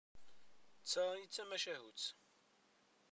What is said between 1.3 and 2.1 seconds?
tamacahut.